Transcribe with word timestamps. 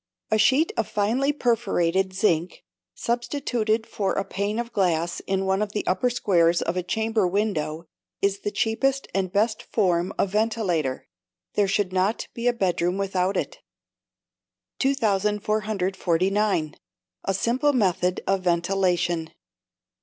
A 0.31 0.39
sheet 0.39 0.71
of 0.77 0.87
finely 0.87 1.31
perforated 1.31 2.11
zinc, 2.11 2.63
substituted 2.95 3.85
for 3.85 4.13
a 4.13 4.25
pane 4.25 4.57
of 4.57 4.73
glass 4.73 5.19
in 5.27 5.45
one 5.45 5.61
of 5.61 5.73
the 5.73 5.85
upper 5.85 6.09
squares 6.09 6.59
of 6.59 6.75
a 6.75 6.81
chamber 6.81 7.27
window, 7.27 7.85
is 8.19 8.39
the 8.39 8.49
cheapest 8.49 9.07
and 9.13 9.31
best 9.31 9.61
form 9.61 10.11
of 10.17 10.31
ventilator; 10.31 11.07
there 11.53 11.67
should 11.67 11.93
not 11.93 12.27
be 12.33 12.47
a 12.47 12.53
bedroom 12.53 12.97
without 12.97 13.37
it. 13.37 13.59
2449. 14.79 16.75
A 17.25 17.33
Simple 17.35 17.71
Method 17.71 18.23
of 18.25 18.41
Ventilation. 18.41 19.29